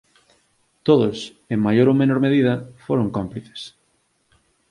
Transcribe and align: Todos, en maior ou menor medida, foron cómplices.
Todos, 0.87 1.17
en 1.53 1.59
maior 1.65 1.87
ou 1.91 1.99
menor 2.01 2.19
medida, 2.25 2.53
foron 2.85 3.13
cómplices. 3.17 3.61